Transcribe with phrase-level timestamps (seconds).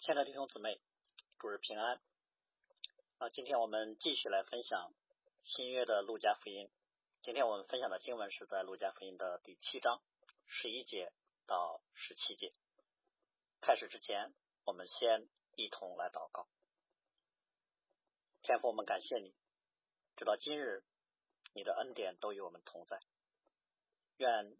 [0.00, 0.80] 亲爱的弟兄姊妹，
[1.40, 2.00] 主日平安
[3.18, 3.28] 啊！
[3.30, 4.94] 今天我们继续来分享
[5.42, 6.70] 新约的路加福音。
[7.20, 10.00] 今天我们分享的经文是在路加福音的第七章
[10.46, 11.12] 十一节
[11.46, 12.52] 到十七节。
[13.60, 14.32] 开始之前，
[14.64, 16.48] 我们先一同来祷告。
[18.42, 19.34] 天父，我们感谢你，
[20.14, 20.84] 直到今日，
[21.54, 23.00] 你的恩典都与我们同在。
[24.18, 24.56] 愿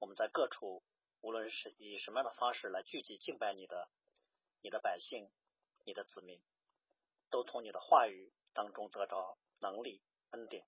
[0.00, 0.82] 我们在各处，
[1.20, 3.88] 无论是以什么样的方式来聚集敬拜你的。
[4.64, 5.30] 你的百姓，
[5.84, 6.42] 你的子民，
[7.28, 10.66] 都从你的话语当中得到能力、恩典，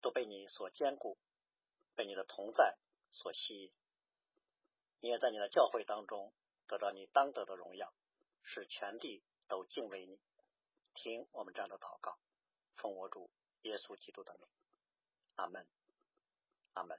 [0.00, 1.16] 都被你所坚固，
[1.94, 2.76] 被你的同在
[3.12, 3.72] 所吸引。
[4.98, 6.34] 你也在你的教会当中
[6.66, 7.94] 得到你当得的荣耀，
[8.42, 10.18] 使全地都敬畏你。
[10.94, 12.18] 听我们这样的祷告，
[12.74, 13.30] 奉我主
[13.62, 14.48] 耶稣基督的名，
[15.36, 15.68] 阿门，
[16.72, 16.98] 阿门。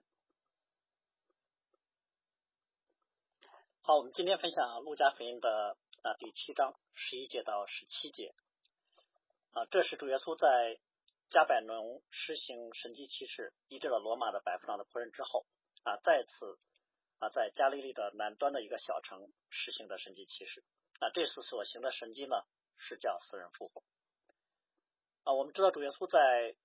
[3.81, 5.77] 好，我们今天分享路加福音的。
[6.05, 8.35] 啊，第七章十一节到十七节
[9.53, 10.79] 啊，这是主耶稣在
[11.31, 15.47] 加百农实行神迹奇事，医治了罗马的百夫长的仆人之后
[15.81, 16.59] 啊，再次
[17.17, 20.63] 啊在加利利的南端的一个小城实行的神迹奇事
[20.99, 22.35] 啊，这次所行的神迹呢
[22.77, 23.83] 是叫死人复活
[25.23, 25.33] 啊。
[25.33, 26.55] 我们知道主耶稣在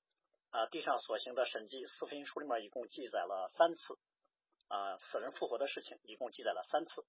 [0.51, 3.99] 啊地上所行的神迹，四福音书里面一共记载了三次
[4.69, 7.07] 啊，死人复活的事情一共记载了三次。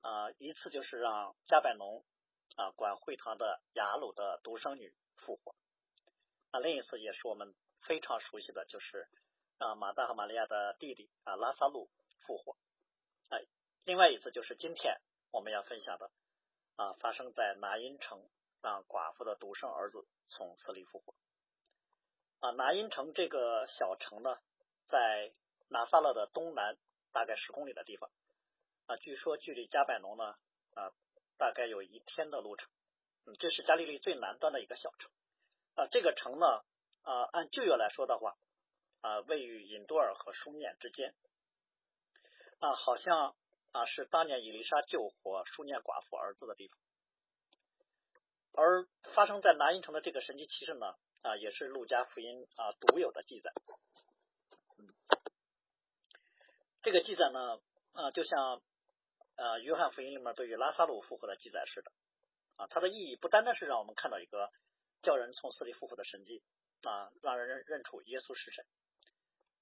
[0.00, 2.04] 啊，一次就是让加百农
[2.56, 5.56] 啊管会堂的雅鲁的独生女复活，
[6.52, 9.08] 啊，另一次也是我们非常熟悉的就是
[9.58, 11.90] 啊马大和玛利亚的弟弟啊拉萨路
[12.20, 12.56] 复活，
[13.30, 13.44] 哎，
[13.84, 15.00] 另外一次就是今天
[15.32, 16.10] 我们要分享的
[16.76, 18.28] 啊发生在拿因城
[18.62, 21.14] 让寡妇的独生儿子从死里复活，
[22.38, 24.38] 啊拿因城这个小城呢
[24.86, 25.34] 在
[25.68, 26.78] 拿撒勒的东南
[27.10, 28.08] 大概十公里的地方。
[28.88, 30.24] 啊，据说距离加百农呢
[30.72, 30.90] 啊，
[31.36, 32.70] 大概有一天的路程。
[33.26, 35.10] 嗯，这是加利利最南端的一个小城。
[35.74, 36.46] 啊，这个城呢
[37.02, 38.38] 啊，按旧约来说的话
[39.02, 41.14] 啊，位于隐多尔和书念之间。
[42.60, 43.36] 啊，好像
[43.72, 46.78] 啊是当年伊丽莎救活书念寡妇儿子的地方。
[48.52, 53.52] 而发生在南因城的这个神奇奇事呢啊，也是路加福音啊独有的记载。
[54.78, 54.88] 嗯，
[56.80, 57.60] 这个记载呢
[57.92, 58.62] 啊，就像。
[59.38, 61.92] 呃，约翰福音里面对于拉萨路复活的记载是的，
[62.56, 64.50] 啊，它的意义不单单是让我们看到一个
[65.00, 66.42] 叫人从死里复活的神迹
[66.82, 68.66] 啊，让人认认出耶稣是神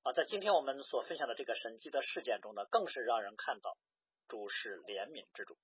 [0.02, 3.76] 啊，在今天我们所分享的这个神迹的事件中呢，更是让人看到
[4.28, 5.58] 主是怜悯之主。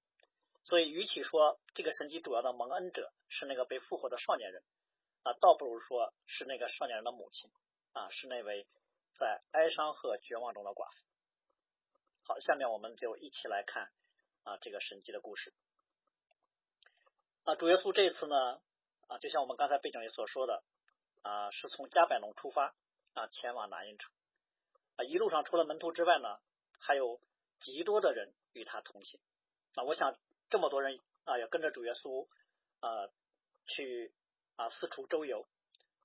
[0.64, 4.62] 所以，与其说这个神迹主要的蒙恩者是那个被复活的少年人
[5.22, 7.50] 啊，倒不如说是那个少年人的母亲
[7.94, 8.68] 啊，是那位
[9.14, 11.06] 在哀伤和绝望中的寡妇。
[12.24, 13.90] 好，下面我们就一起来看。
[14.44, 15.54] 啊，这个神迹的故事
[17.44, 18.60] 啊，主耶稣这次呢
[19.06, 20.62] 啊，就像我们刚才背景里所说的
[21.22, 22.74] 啊，是从加百农出发
[23.14, 24.12] 啊，前往拿因城
[24.96, 26.38] 啊，一路上除了门徒之外呢，
[26.78, 27.20] 还有
[27.60, 29.20] 极多的人与他同行
[29.74, 29.84] 啊。
[29.84, 30.18] 我想
[30.50, 32.28] 这么多人啊，要跟着主耶稣
[32.80, 33.08] 啊
[33.66, 34.12] 去
[34.56, 35.46] 啊四处周游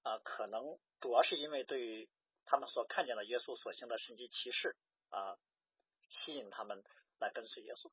[0.03, 2.09] 啊，可能主要是因为对于
[2.45, 4.75] 他们所看见的耶稣所行的神迹奇事
[5.09, 5.37] 啊，
[6.09, 6.83] 吸引他们
[7.19, 7.91] 来跟随耶稣。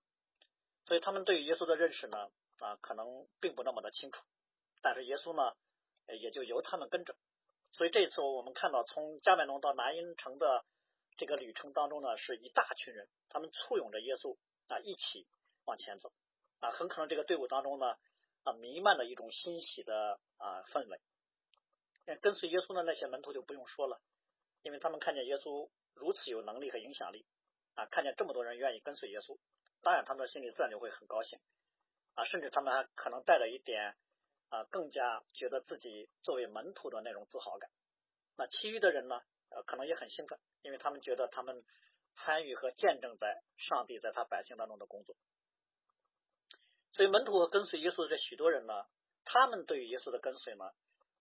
[0.87, 4.23] 所以他们对耶稣的认识呢啊，可能并不那么的清楚，
[4.83, 5.57] 但是耶稣呢
[6.19, 7.17] 也就由他们跟着。
[7.73, 10.65] 所以这次我们看到从加百农到南因城的
[11.17, 14.37] 这个旅程当中呢，是一大群人，他们簇拥着耶稣
[14.69, 15.27] 啊一起
[15.65, 16.13] 往前走
[16.61, 17.97] 啊，很可能这个队伍当中呢
[18.43, 21.01] 啊弥漫着一种欣喜的啊氛围。
[22.21, 23.99] 跟随耶稣的那些门徒就不用说了，
[24.63, 27.25] 因为他们看见耶稣如此有能力和影响力
[27.75, 29.39] 啊，看见这么多人愿意跟随耶稣。
[29.85, 31.39] 当然，他们的心里自然就会很高兴
[32.15, 33.95] 啊，甚至他们还可能带着一点
[34.49, 37.71] 啊，更加觉得自己作为门徒的那种自豪感。
[38.37, 41.63] 那其余的人呢，呃，可能也很兴奋，因为他们觉得他们
[42.15, 45.15] 参与和见证在上帝在他百姓当中的工作。
[46.93, 48.87] 所以，门徒跟随耶稣的这许多人呢，
[49.27, 50.65] 他们对于耶稣的跟随呢，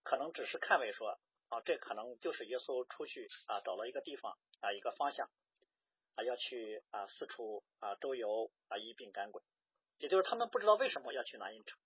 [0.03, 5.29] 可能只是看为说啊，这可能就是耶稣出去啊，找了一个地方啊，一个方向。
[6.15, 9.41] 啊，要去啊四处啊周游啊一并赶鬼，
[9.97, 11.79] 也就是他们不知道为什么要去南阴城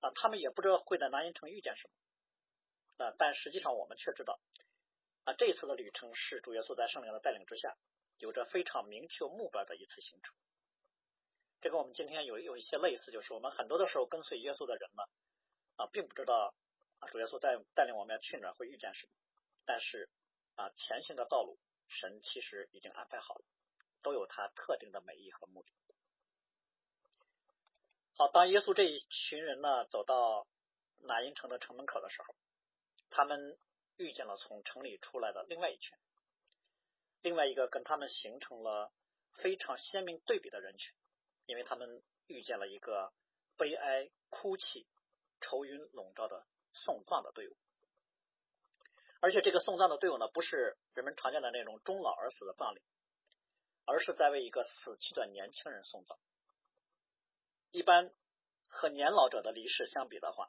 [0.00, 4.40] 啊，他们也不知道会在南阴城遇见什么啊，但实际上我们却知道
[5.24, 7.76] 啊，这次的旅程是主耶稣在圣灵的带领之下，
[8.18, 10.34] 有着非常明确目标的一次行程。
[11.60, 15.04] 这跟我们今天有有一些类似，就是我们很多的时候跟随耶稣的人呢
[15.76, 16.54] 啊，并不知道
[16.98, 19.12] 啊主耶稣带带领我们要去哪会遇见什么，
[19.64, 20.08] 但是
[20.56, 23.44] 啊前行的道路神其实已经安排好了。
[24.02, 25.72] 都有它特定的美意和目的。
[28.14, 30.46] 好，当耶稣这一群人呢走到
[31.02, 32.34] 拿因城的城门口的时候，
[33.08, 33.58] 他们
[33.96, 35.96] 遇见了从城里出来的另外一群，
[37.22, 38.92] 另外一个跟他们形成了
[39.32, 40.94] 非常鲜明对比的人群，
[41.46, 43.12] 因为他们遇见了一个
[43.56, 44.86] 悲哀、哭泣、
[45.40, 47.56] 愁云笼罩的送葬的队伍，
[49.20, 52.82] 而且这个送葬的队伍呢，不是人们常见的那种终老而死的葬礼，
[53.90, 56.16] 而是在为一个死去的年轻人送葬。
[57.72, 58.12] 一般
[58.68, 60.48] 和年老者的离世相比的话，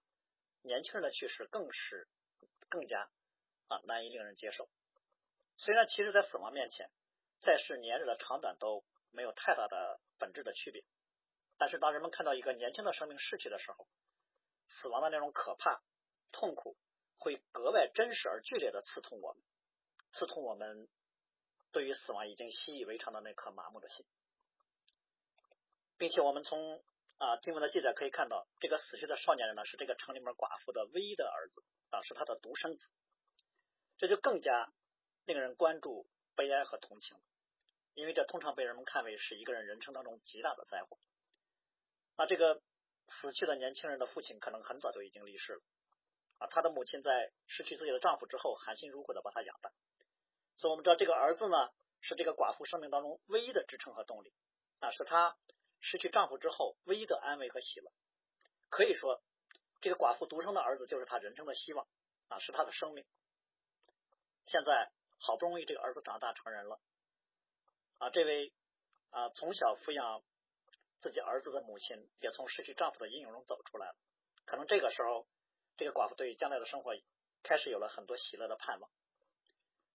[0.62, 2.08] 年轻人的去世更是
[2.70, 3.10] 更加
[3.68, 4.70] 啊难以令人接受。
[5.58, 6.92] 虽然其实，在死亡面前，
[7.40, 10.84] 在世年日的长短都没有太大的本质的区别，
[11.58, 13.88] 但是当人们看到一个年轻的生命逝去的时候，
[14.68, 15.82] 死亡的那种可怕、
[16.32, 16.78] 痛苦，
[17.18, 19.44] 会格外真实而剧烈的刺痛我们，
[20.12, 20.88] 刺痛我们
[21.72, 24.06] 对于死亡已经习以为常的那颗麻木的心，
[25.98, 26.84] 并且我们从。
[27.22, 32.90] 啊，经文的记载可以看到，这个死去的少年人呢，是这个城里面寡妇的唯一的儿子啊，是他的独生子，
[34.00, 34.74] 这就更加
[35.26, 37.16] 令人关注、悲哀和同情，
[37.94, 40.98] 因为这通常被人们看为是一个人人生当中极大的灾祸。
[42.16, 42.64] 啊，这个
[43.08, 45.62] 死去的年轻人的父亲可能很早就已经离世了
[46.40, 49.72] 啊，他的母亲在失去自己的丈夫之后，含辛茹苦的把他养大，
[50.56, 51.70] 所以我们知道这个儿子呢，
[52.02, 54.34] 是这个寡妇生命当中唯一的支撑和动力
[54.80, 55.38] 啊，是她。
[55.84, 57.92] 失去丈夫之后，唯一的安慰和喜乐，
[58.70, 59.20] 可以说，
[59.82, 61.88] 这个寡妇独生的儿子就是她人生的希望
[62.28, 63.04] 啊，是她的生命。
[64.46, 66.80] 现在好不容易这个儿子长大成人了
[67.98, 68.54] 啊，这位
[69.10, 70.22] 啊从小抚养
[71.00, 73.96] 自己儿子的母亲也从失去丈夫的阴影中走出来了。
[74.46, 75.28] 可能这个时候，
[75.78, 76.94] 这个寡妇对将来的生活
[77.42, 78.92] 开始有了很多喜乐的盼望，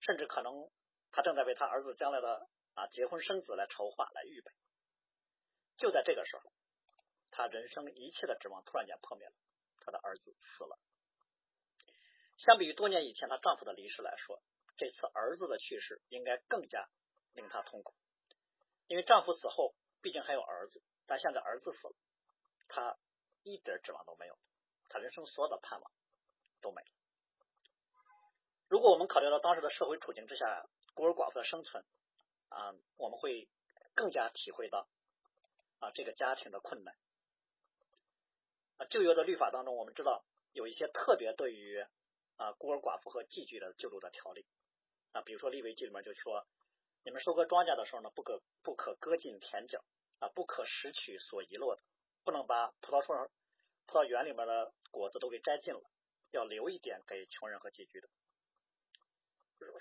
[0.07, 0.71] 甚至可能
[1.11, 4.53] 她正在为她儿子将来的啊结婚生子来筹划、来预备。
[5.77, 6.53] 就在这个时候，
[7.31, 9.35] 他人生一切的指望突然间破灭了，
[9.81, 10.79] 他的儿子死了。
[12.39, 14.43] 相比于多年以前她丈夫的离世来说，
[14.77, 16.89] 这次儿子的去世应该更加
[17.33, 17.95] 令她痛苦，
[18.87, 21.95] 因为丈夫死后毕竟还有儿子，但现在儿子死了，
[22.69, 22.97] 她
[23.43, 24.39] 一点指望都没有，
[24.89, 25.93] 她人生所有的盼望
[26.63, 26.89] 都没了。
[28.69, 31.85] 如果我们考虑到当时的社会处境之下，孤儿寡妇的生存
[32.49, 33.49] 啊，我们会
[33.95, 34.89] 更加体会到。
[35.79, 36.97] 啊，这个家庭的困难
[38.79, 40.25] 啊，旧约的律法当中，我们知道
[40.55, 41.85] 有一些特别对于
[42.37, 44.47] 啊孤儿寡妇和寄居的救助的条例
[45.13, 46.47] 啊，比如说利未记里面就说，
[47.05, 49.85] 你们收割庄稼的时候呢，不可不可割尽田角
[50.19, 51.83] 啊，不可拾取所遗落的，
[52.25, 53.31] 不能把葡萄树上
[53.85, 55.83] 葡萄园里面的果子都给摘尽了，
[56.31, 58.09] 要留一点给穷人和寄居的。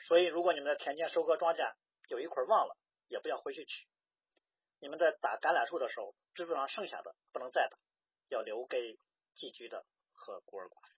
[0.08, 1.74] 所以，如果你们在田间收割庄稼
[2.10, 2.78] 有一块忘了，
[3.08, 3.88] 也不要回去取。
[4.80, 7.78] 你们在打橄榄树的时候，枝子上剩下的不能再打，
[8.30, 9.00] 要留给
[9.34, 10.96] 寄居的和孤儿寡妇。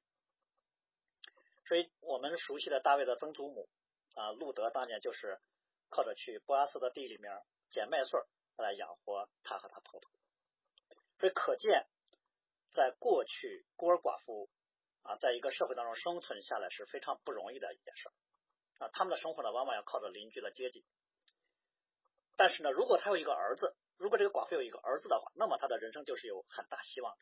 [1.67, 3.69] 所以，我们熟悉的大卫的曾祖母
[4.15, 5.39] 啊，路德当年就是
[5.89, 7.31] 靠着去波阿斯的地里面
[7.69, 8.19] 捡麦穗
[8.57, 10.09] 来养活他和他婆婆。
[11.19, 11.87] 所以，可见
[12.71, 14.49] 在过去孤儿寡妇
[15.03, 18.09] 啊，在一个社会当中生存下来是非常不容易的一件事
[18.79, 18.89] 啊。
[18.93, 20.85] 他们的生活呢，往往要靠着邻居的接济。
[22.35, 27.19] 但是呢，如果他有一个儿子，如果这个寡妇有一个儿子的话，那么他的人生就是有很大希望的。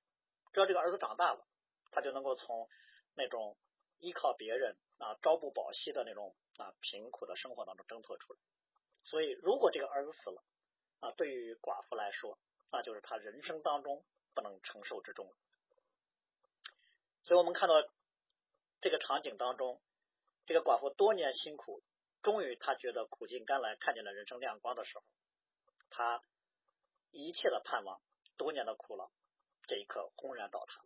[0.54, 1.48] 只要这个儿子长大了，
[1.92, 2.70] 他就能够从
[3.14, 3.58] 那种
[4.00, 8.40] 依靠别人啊、朝不保夕的那种啊贫苦的生活当中挣脱出来。
[9.04, 10.44] 所以，如果这个儿子死了
[11.00, 12.38] 啊，对于寡妇来说，
[12.72, 14.04] 那就是他人生当中
[14.34, 15.34] 不能承受之重了。
[17.24, 17.76] 所以我们看到
[18.82, 19.82] 这个场景当中，
[20.46, 21.84] 这个寡妇多年辛苦。
[22.22, 25.04] 终于，她觉得苦尽甘来，看见了人生亮光的时候，
[25.90, 26.22] 她
[27.12, 28.02] 一切的盼望，
[28.36, 29.12] 多年的苦劳，
[29.68, 30.82] 这一刻轰然倒塌。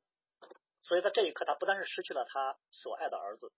[0.81, 3.53] 所以在这一刻，他不但是失去了他所爱的儿子，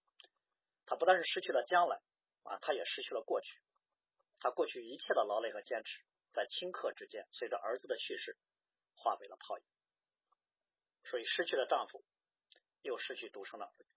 [0.85, 2.01] 他不但是失去了将来
[2.43, 3.59] 啊，他也失去了过去。
[4.39, 8.37] 他过去一切的劳累和坚持，在顷刻之间，随着儿子的去世，
[8.95, 9.63] 化为了泡影。
[11.05, 12.03] 所以，失去了丈夫，
[12.81, 13.95] 又失去独生的儿子。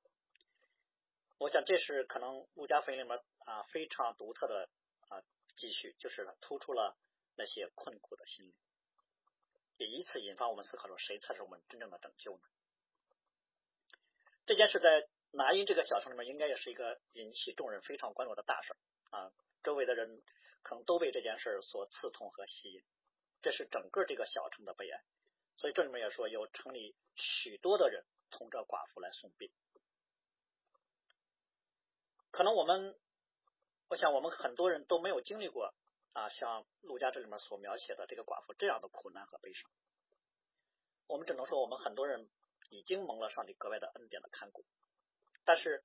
[1.39, 4.69] 我想，这是可能陆家坟里面啊非常独特的
[5.09, 5.21] 啊
[5.57, 6.97] 记叙，就是突出了
[7.37, 8.55] 那些困苦的心灵，
[9.77, 12.43] 也以此引发我们思考说，谁才是我们真正的拯救呢？
[14.47, 18.77] 这件事在拿因这个小城里面，应该也是一个引起众人非常关注的大事
[19.11, 19.33] 啊。
[19.63, 20.23] 周围的人
[20.63, 22.85] 可能都被这件事所刺痛和吸引，
[23.43, 25.03] 这是整个这个小城的悲哀。
[25.57, 29.51] 所以这里面也说，有城里许多的人同着寡妇来送殡。
[32.35, 32.99] 可能我们，
[33.87, 35.73] 我想我们很多人都没有经历过
[36.15, 39.71] 啊，像陆家这里面所描写的这个寡妇这样的苦难和悲伤。
[41.07, 42.29] 我们只能说我们很多人
[42.71, 44.65] 已经蒙了上帝格外的恩典的看顾，
[45.45, 45.85] 但是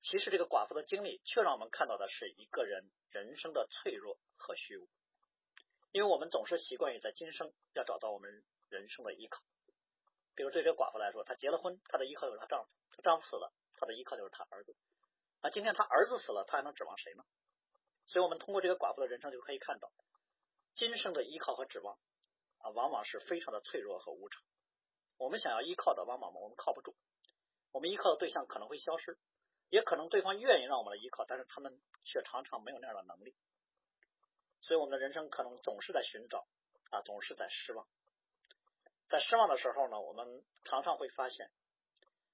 [0.00, 4.88] 其实这个寡妇的经历却让我们看到的是一个人人生的脆弱和虚无，
[5.90, 9.42] 因为我们总是习惯于在今生要找到我们人生的依靠。
[10.36, 14.76] 比如对这个寡妇来说，她结了婚，她的依靠就是她丈夫，她丈夫死了，她的依靠就是她儿子。
[15.42, 17.24] 那今天他儿子死了，他还能指望谁呢？
[18.06, 19.90] 所以，我们通过这个寡妇的人生就可以看到，
[20.74, 21.98] 今生的依靠和指望
[22.58, 24.42] 啊，往往是非常的脆弱和无常。
[25.16, 26.92] 我们想要依靠的，往往我们靠不住；
[27.72, 29.18] 我们依靠的对象可能会消失，
[29.68, 33.34] 也可能对方愿意让我们来依靠，但是他们却常常没有那样的能力。
[34.60, 36.46] 所以，我们的人生可能总是在寻找
[36.90, 37.86] 啊，总是在失望。
[39.08, 41.50] 在失望的时候呢，我们常常会发现，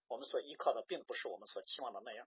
[0.09, 2.27] 我们所依靠的并不是我们所期望的那样。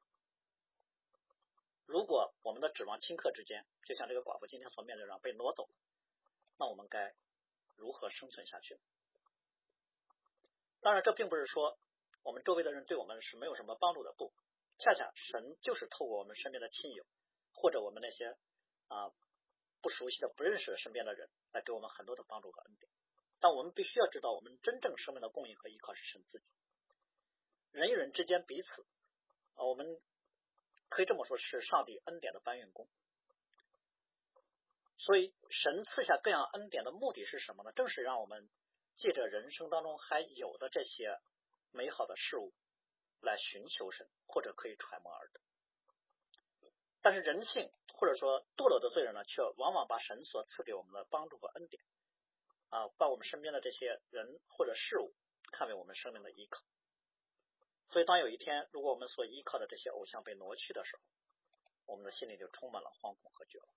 [1.89, 5.73] 如果我们的指望顷刻之间，就像这个寡妇今天所面对的被挪走了，
[6.59, 7.15] 那我们该
[7.75, 8.79] 如何生存下去？
[10.81, 11.79] 当然，这并不是说
[12.21, 14.31] 我们周围的人对我们是没有什么帮助的，不，
[14.77, 17.03] 恰恰神就是透过我们身边的亲友，
[17.53, 18.37] 或者我们那些
[18.87, 19.09] 啊
[19.81, 22.87] 不熟悉的、不认识的身边的人，来给我们很多的帮助和恩典。
[23.39, 26.51] 但我们必须要知道，我们真正生命的供应和依靠是神自己。
[27.71, 28.85] 人与人之间彼此
[29.55, 29.99] 啊，我们。
[30.89, 32.89] 可以这么说，是上帝恩典的搬运工。
[34.97, 37.71] 所以，神赐下各样恩典的目的是什么呢？
[37.71, 38.49] 正是让我们
[38.97, 41.17] 借着人生当中还有的这些
[41.71, 42.53] 美好的事物
[43.21, 45.39] 来寻求神，或者可以揣摩而得。
[47.01, 51.81] 但是，人性或者说堕落的罪人呢，却往往把神所赐给我们的帮助和恩典
[52.69, 55.15] 啊，把我们身边的这些人或者事物
[55.53, 56.61] 看为我们生命的依靠。
[57.91, 61.01] 所以，当有一天，如果我们所依靠的这些偶像被挪去的时候，
[61.87, 63.67] 我们的心里就充满了惶恐和绝望。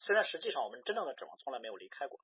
[0.00, 2.20] 虽然实际上我们真正的指望从来没有离开过，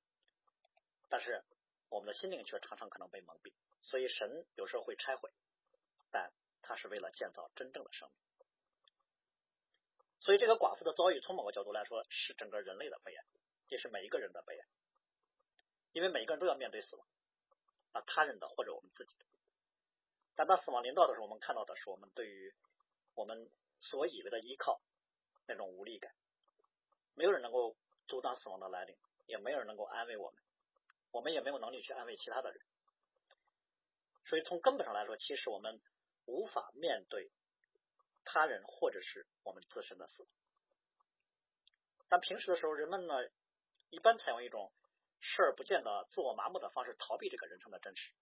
[1.07, 1.45] 但是
[1.87, 3.53] 我们的心灵却常常可能被蒙蔽。
[3.83, 5.31] 所以，神有时候会拆毁，
[6.11, 8.17] 但他是为了建造真正的生命。
[10.19, 13.23] 所以，这个寡妇的遭遇，从某个角度来说，是整个人类的悲哀，
[13.69, 14.67] 也是每一个人的悲哀，
[15.93, 17.07] 因为每一个人都要面对死亡，
[17.93, 19.25] 啊，他人的或者我们自己的。
[20.37, 22.53] 但当死亡临到的时候，我们看到的是我们对于
[23.15, 24.79] 我们所以为的依靠
[25.47, 26.13] 那种无力感。
[27.15, 27.75] 没有人能够
[28.07, 30.39] 阻挡死亡的来临，也没有人能够安慰我们，
[31.09, 32.61] 我们也没有能力去安慰其他的人。
[34.25, 35.81] 所以从根本上来说，其实我们
[36.25, 37.31] 无法面对
[38.23, 40.27] 他人或者是我们自身的死。
[42.09, 43.15] 但平时的时候，人们呢
[43.89, 44.71] 一般采用一种
[45.19, 48.13] 视而不见的自我麻木的方式逃避这个人生的真实。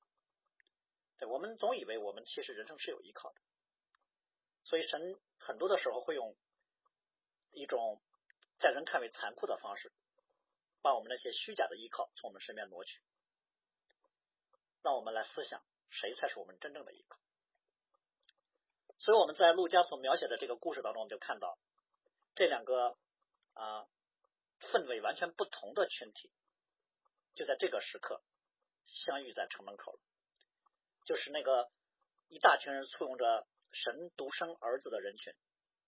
[1.17, 3.39] 对，我们总以为我们其实人生是有依靠的，
[4.63, 6.35] 所以神很多的时候会用
[7.51, 8.01] 一种
[8.59, 9.93] 在人看为残酷的方式，
[10.81, 13.01] 把我们那些虚假的依靠从我们身边挪去，
[14.81, 17.17] 让我们来思想谁才是我们真正的依靠。
[18.97, 21.57] 所以我们在陆家所描写的这个故事当中，就看到
[22.33, 22.97] 这两个
[23.53, 23.87] 啊
[24.59, 26.31] 氛围完全不同的群体，
[27.35, 28.21] 就在这个时刻
[28.87, 29.99] 相遇在城门口了。
[31.05, 31.69] 就是那个
[32.27, 35.33] 一大群人簇拥着神独生儿子的人群，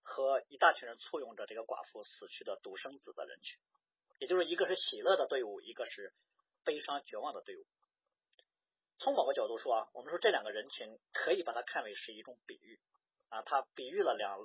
[0.02, 3.60] 和一大群人簇拥着这个寡妇死去的独生子的人群，
[4.18, 6.14] 也就是一个是喜乐的队伍，一个是
[6.64, 7.66] 悲伤绝望的队伍。
[8.98, 12.80] 从某个角度说啊，我们说这两个人群可以把它看为是一种比喻
[13.28, 14.38] 啊，它比喻了两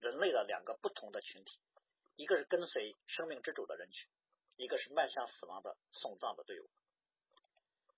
[0.00, 1.58] 人类的两个不同的群体，
[2.16, 4.08] 一个是跟随生命之主的人群，
[4.56, 6.68] 一个是迈向死亡的送葬的队伍。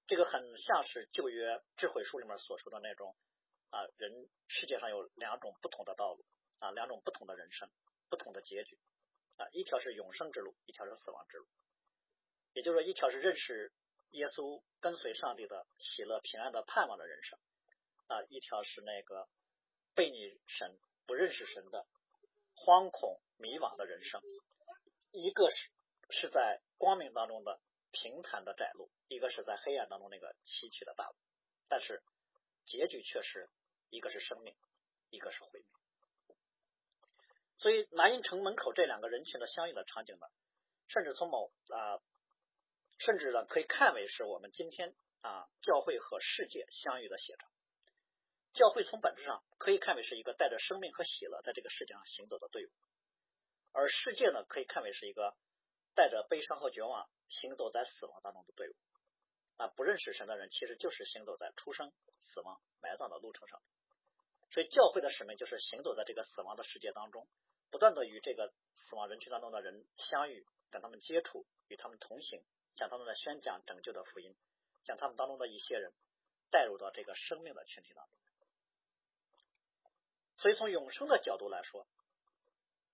[0.07, 3.17] 这个很像是旧约智慧书里面所说的那种
[3.71, 6.25] 啊，人世界上有两种不同的道路
[6.61, 7.69] 啊，两种不同的人生，
[8.09, 8.79] 不同的结局
[9.37, 11.49] 啊，一条是永生之路，一条是死亡之路。
[12.53, 13.73] 也就是说，一条是认识
[14.11, 17.39] 耶稣、跟随上帝的喜乐、平安的盼望的人生
[18.07, 19.29] 啊，一条是那个
[19.97, 21.85] 被你神、不认识神的
[22.55, 24.23] 惶恐迷惘的人生。
[25.11, 25.71] 一个是
[26.11, 27.61] 是在光明当中的。
[27.90, 31.16] 平坦的窄路，一个是在黑暗当中那个崎岖的大路，
[31.69, 32.02] 但是
[32.66, 33.49] 结局却是
[33.90, 34.55] 一个是生命，
[35.11, 36.37] 一个是毁灭。
[37.59, 40.26] 所以南音城门口这两个人群的相遇的场景呢，
[40.88, 41.99] 甚至从某啊，
[42.99, 47.49] 甚至呢可以看为是我们今天啊教会和世界相遇的写照。
[48.52, 52.71] 教会从本质上可以看为是一个带着生命和喜乐在这个世界上行走的队伍，
[53.73, 55.35] 而世界呢可以看为是一个
[55.95, 57.09] 带着悲伤和绝望。
[57.28, 58.75] 行走在死亡当中的队伍，
[59.56, 63.61] 啊，不认识神的人其实就是行走在出生、死亡、埋葬的路程上。
[64.50, 67.28] 所以教会的使命就是行走在这个死亡的世界当中，
[67.71, 72.42] 不断的与这个死亡人群当中的人相遇，跟他们接触，与他们同行，
[72.76, 74.37] 向他们的宣讲拯救的福音，
[74.85, 75.92] 将他们当中的一些人
[76.50, 78.14] 带入到这个生命的群体当中。
[80.37, 81.87] 所以从永生的角度来说，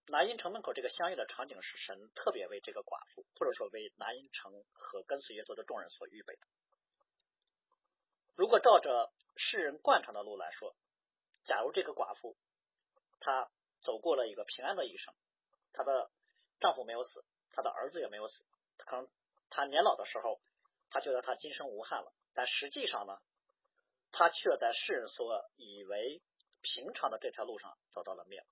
[0.06, 6.46] 南音城门口这个相遇的场景是神特别为这个寡妇，或者说为南音城和跟随耶稣的众人所预备的。
[8.34, 10.74] 如果照着世人惯常的路来说，
[11.44, 12.36] 假如这个寡妇
[13.20, 13.50] 她
[13.82, 15.14] 走过了一个平安的一生，
[15.72, 16.10] 她的
[16.60, 18.44] 丈夫没有死，她的儿子也没有死，
[18.78, 19.08] 可能
[19.50, 20.40] 她年老的时候，
[20.90, 23.18] 她觉得她今生无憾了，但实际上呢，
[24.10, 26.20] 她却在世人所以为
[26.60, 28.46] 平常的这条路上走到了灭亡。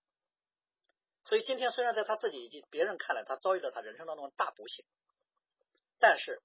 [1.30, 4.84] 所以今天虽然在他自己以及别人看来，他遭遇了他人生当中的大不幸，
[6.00, 6.42] 但是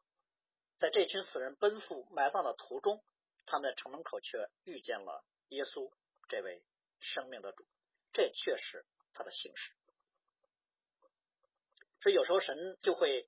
[0.77, 3.03] 在这群死人奔赴埋葬的途中，
[3.47, 5.91] 他们在城门口却遇见了耶稣
[6.29, 6.63] 这位
[6.99, 7.65] 生命的主，
[8.13, 9.73] 这却是他的幸事。
[11.99, 13.27] 所以有时候神就会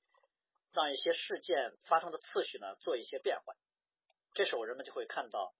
[0.73, 3.57] 让一些事件发生的次序呢做一些变换，
[4.35, 5.55] 这时候人们就会看到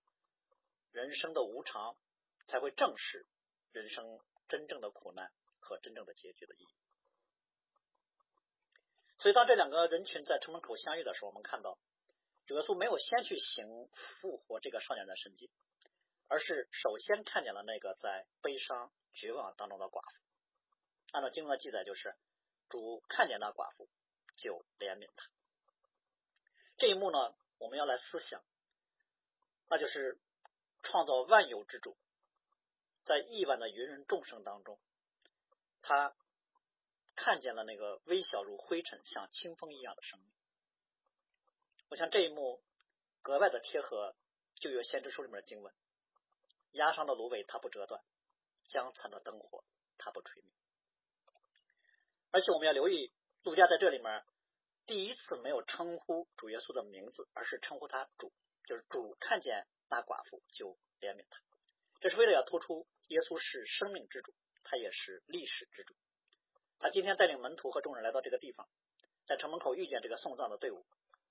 [0.92, 1.98] 人生的无常，
[2.46, 3.26] 才会正视
[3.72, 5.32] 人生真正的苦难
[5.68, 6.70] 和真正的结局的意义。
[9.20, 11.78] 所以当这两个人群在城门口相遇的时候，我们看到
[12.46, 13.90] 主耶稣没有先去行
[14.22, 15.52] 复活这个少年的神迹，
[16.28, 20.22] 而是首先看见了那个在悲伤绝望当中的寡妇。
[21.12, 22.16] 按照经文的记载，就是。
[22.70, 23.88] 主看见那寡妇，
[24.36, 25.30] 就怜悯他。
[26.76, 28.44] 这一幕呢，我们要来思想，
[29.70, 30.20] 那就是
[30.84, 31.98] 创造万有之主，
[33.06, 34.78] 在亿万的芸人众生当中，
[35.82, 36.16] 他
[37.16, 40.30] 看见了那个微小如灰尘、像清风一样的生命。
[41.90, 42.62] 我想这一幕
[43.22, 44.16] 格外的贴合
[44.60, 45.74] 旧约先知书里面的经文：
[46.72, 48.04] 压伤的芦苇它不折断，
[48.68, 49.64] 将残的灯火
[49.98, 50.52] 它不吹灭。
[52.32, 54.26] 而且我们要留意，路加在这里面
[54.86, 58.34] 第一次没有称呼主耶稣的名字，而是称呼他主，
[58.66, 61.40] 就是主看见那寡妇就怜悯他。
[62.00, 64.34] 这是为了要突出耶稣是生命之主，
[64.70, 65.96] 他也是历史之主。
[66.78, 68.68] 他今天带领门徒和众人来到这个地方，
[69.26, 70.86] 在城门口遇见这个送葬的队伍，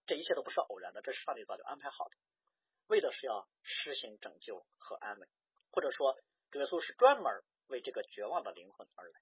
[0.06, 2.16] 这一切都不是偶然的，这是上帝早就安排好的，
[2.86, 5.28] 为的是要施行拯救和安慰，
[5.70, 6.18] 或者说
[6.50, 9.20] 主耶稣是专门为这个绝望的灵魂而来。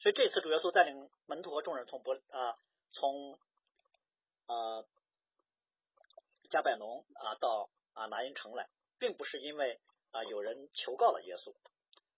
[0.00, 2.58] 所以这次主耶稣带领门徒和众人从伯啊
[2.90, 3.38] 从
[4.46, 4.86] 呃
[6.50, 11.54] 加百农啊到啊拿因城来，并不是因为啊有人求告了耶稣。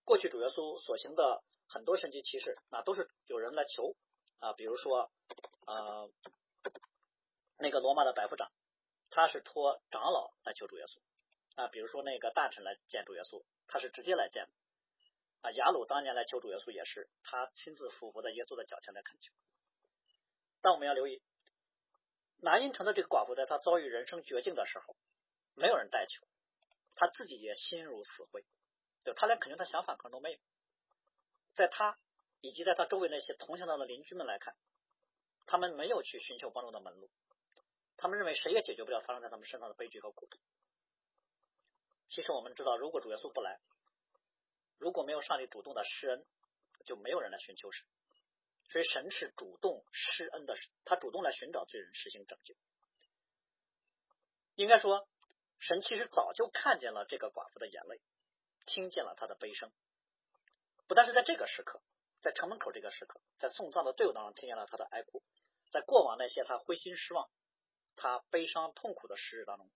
[0.06, 3.96] 过去主耶稣所行的很多神迹奇事，那都是有人来求
[4.38, 5.10] 啊，比如说
[5.66, 6.08] 呃
[7.58, 8.52] 那个罗马的百夫长，
[9.10, 11.00] 他是托长老来求主耶稣
[11.56, 14.50] 啊，比如说那个大臣来见主耶稣，他是直接来见的。
[15.42, 19.34] 啊，雅鲁当年来求主耶稣也是，他亲自伏伏在耶稣的脚前来恳求。
[20.60, 21.20] 但我们要留意，
[22.38, 24.96] 南阴城的这个寡妇，在她遭遇人生绝境的时候，
[25.54, 26.26] 没有人代求，
[26.94, 28.44] 她自己也心如死灰，
[29.06, 30.38] 就他连肯定他想法可能都没有。
[31.54, 31.96] 在他
[32.40, 34.56] 以及在他周围那些同行道的邻居们来看，
[35.46, 37.08] 他们没有去寻求帮助的门路，
[37.96, 40.40] 他们认为谁也解决不了发生在他们身上的悲剧和苦痛。
[42.08, 43.60] 其实我们知道，如果主耶稣不来，
[44.78, 46.26] 如果没有上帝主动的施恩，
[46.84, 47.86] 就没有人来寻求神。
[48.68, 52.56] 所以神是主动施恩的，他主动来寻找罪人实行拯救。
[54.56, 55.08] 应该说，
[55.60, 58.00] 神其实早就看见了这个寡妇的眼泪，
[58.66, 59.72] 听见了他的悲声。
[60.86, 61.80] 不但是在这个时刻，
[62.20, 65.22] 在城门口这个时刻，在送葬的队伍当中听见了他的哀哭，
[65.70, 67.30] 在过往那些他灰心失望、
[67.96, 69.70] 他悲伤痛苦的时日当中，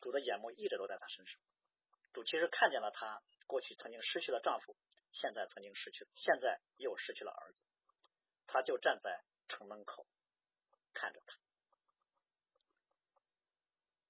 [0.00, 1.40] 主的眼目一直都在他身上。
[2.12, 3.22] 主其实看见了她。
[3.46, 4.76] 过去曾经失去了丈夫，
[5.10, 7.62] 现在曾经失去，现在又失去了儿子，
[8.46, 10.06] 他就站在城门口
[10.92, 11.38] 看着他。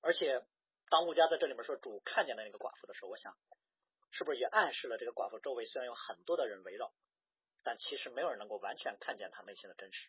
[0.01, 0.45] 而且，
[0.91, 3.39] 当陆家在这里面说主看见了那个寡妇的时候，我想，
[4.11, 6.93] 是不是也暗示了这个寡妇周围虽然有很多的人围绕，
[7.63, 10.09] 但其实没有人能够完全看见他内心的真实。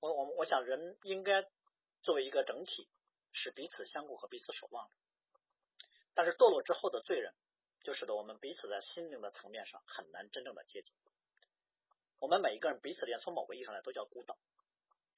[0.00, 1.44] 我我我想，人应该
[2.02, 2.88] 作为一个整体，
[3.32, 4.94] 是彼此相顾和彼此守望的。
[6.14, 7.34] 但是堕落之后的罪人。
[7.82, 10.94] 就使得我们彼此在心灵的层面上很难真正的接近。
[12.18, 14.36] 我们每一个人彼此连从某个意义上来都叫孤岛，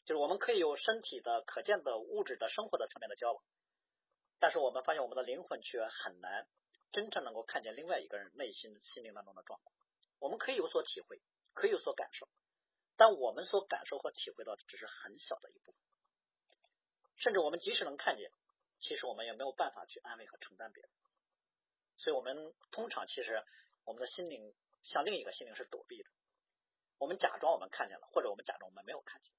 [0.05, 3.43] 就是我们可以有身体的、可见的、物质的生活的层面的交往，
[4.39, 6.47] 但是我们发现我们的灵魂却很难
[6.93, 9.75] 真正能够看见另外一个人内心心灵当中的状况。
[10.19, 11.21] 我们可以有所体会，
[11.55, 12.29] 可以有所感受，
[12.97, 15.81] 但我们所感受和体会到的只是很小的一部分。
[17.17, 18.31] 甚至我们即使能看见，
[18.81, 20.91] 其实我们也没有办法去安慰和承担别人。
[21.97, 23.45] 所以，我们通常其实
[23.85, 26.11] 我们的心灵向另一个心灵是躲避的。
[26.99, 29.33] 我们假装我们看见了，或者我们假装我们没有看见。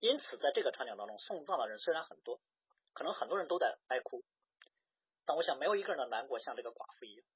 [0.00, 2.40] 因此，在这个场景当中，送葬的人虽然很多，
[2.92, 4.22] 可能很多人都在哀哭，
[5.24, 7.26] 但我想没有一个人的难过像这个寡妇一样。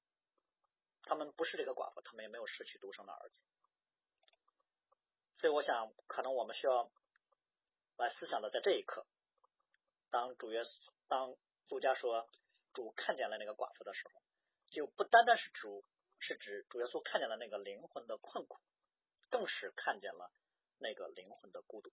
[1.03, 3.41] 他们不是这个寡妇，他们也没有失去独生的儿子。
[5.39, 6.91] 所以，我想，可能我们需要
[7.97, 9.07] 来思想的，在这一刻，
[10.11, 11.35] 当主耶稣，当
[11.69, 12.29] 路加说
[12.73, 14.21] 主看见了那个寡妇的时候，
[14.67, 15.83] 就不单单是主，
[16.19, 18.59] 是指主耶稣看见了那个灵魂的困苦，
[19.29, 20.31] 更是看见了
[20.77, 21.91] 那个灵魂的孤独。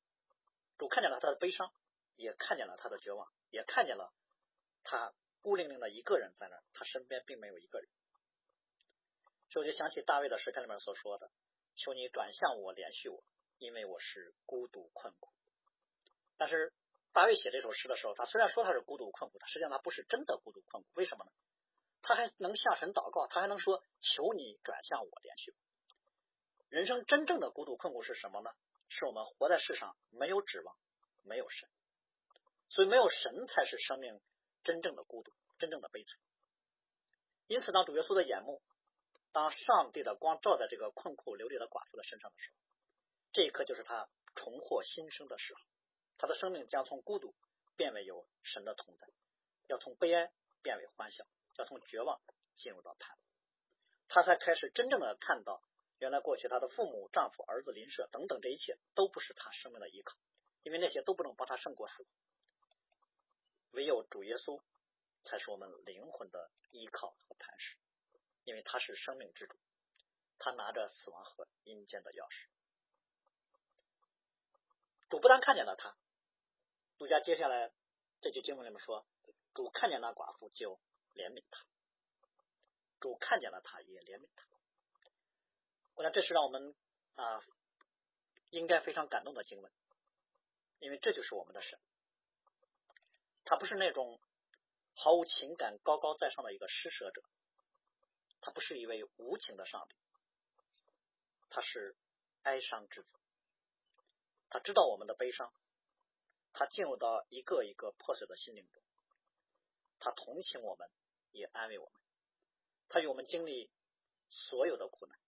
[0.77, 1.73] 主看见了他的悲伤，
[2.17, 4.13] 也看见了他的绝望，也看见了
[4.83, 5.15] 他
[5.47, 7.89] 孤零零的一个人在那，他身边并没有一个人。
[9.49, 11.31] 所以我就想起大卫的诗篇里面所说的
[11.79, 13.23] ：“求你转向我，连续我。”
[13.59, 15.33] 因为我是孤独困苦，
[16.37, 16.75] 但是
[17.13, 20.89] 大卫写这首诗的时候，他虽然说他是孤独困苦，他实际上他不是真的孤独困苦。
[20.95, 21.31] 为什么呢？
[22.03, 25.55] 他还能向神祷告，他还能说求你转向我，连续。
[26.69, 28.51] 人生真正的孤独困苦是什么呢？
[28.89, 30.77] 是我们活在世上没有指望，
[31.23, 31.69] 没有神，
[32.69, 34.21] 所以没有神才是生命
[34.67, 36.19] 真正的孤独，真正的悲惨。
[37.47, 38.61] 因此，当主耶稣的眼目，
[39.31, 42.57] 当上帝的光照在这个困苦流离的寡妇的身上的时候。
[43.33, 45.61] 这一刻就是他重获新生的时候，
[46.19, 47.37] 他的生命将从孤独
[47.77, 49.07] 变为有神的同在，
[49.69, 51.25] 要从悲哀变为欢笑，
[51.59, 52.21] 要从绝望
[52.57, 53.19] 进入到盼望。
[54.09, 55.63] 他才开始真正的看到，
[55.99, 60.17] 原来过去他的父母、丈夫、儿子、邻舍等等这一切都不是他生命的依靠，
[60.65, 62.11] 因为那些都不能帮他胜过死亡。
[63.73, 64.63] 唯有主耶稣
[65.25, 67.77] 才是我们灵魂的依靠和磐石，
[68.45, 69.59] 因为他是生命之主，
[70.39, 72.47] 他拿着死亡和阴间的钥匙。
[75.09, 75.97] 主不但看见了他，
[76.99, 77.73] 儒家接下来
[78.21, 79.07] 这句经文里面说，
[79.55, 80.81] 主看见那寡妇就
[81.15, 81.65] 怜悯他，
[82.99, 84.47] 主看见了他也怜悯他。
[85.95, 86.75] 我想这是让我们
[87.15, 87.41] 啊
[88.51, 89.73] 应该非常感动的经文，
[90.79, 91.79] 因为这就是我们的神，
[93.47, 94.21] 他不是那种
[94.95, 97.23] 毫无情感、高高在上的一个施舍者，
[98.41, 99.97] 他不是一位无情的上帝，
[101.49, 101.97] 他是
[102.43, 103.17] 哀伤之子。
[104.51, 105.53] 他知道我们的悲伤，
[106.53, 108.83] 他进入到一个一个破碎的心灵中，
[110.01, 110.91] 他同情我们，
[111.31, 111.95] 也安慰我们，
[112.89, 113.71] 他与我们经历
[114.29, 115.19] 所有的苦难。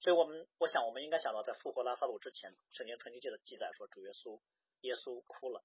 [0.00, 4.40] 所以，我们我想，我们应该想到，在复活拉萨路之前，圣经曾经记得记载说，主耶稣
[4.82, 5.64] 耶稣哭了。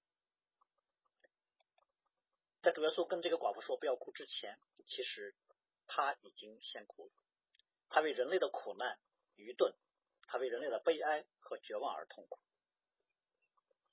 [2.61, 5.35] 在主耶稣跟这个寡妇说不要哭之前，其实
[5.87, 7.13] 他已经先哭了，
[7.89, 8.99] 他为人类的苦难
[9.35, 9.73] 愚钝。
[10.31, 12.39] 他为人类的悲哀和绝望而痛苦，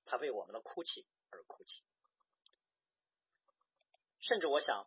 [0.04, 1.82] 他为我们的哭泣而哭泣，
[4.20, 4.86] 甚至我想，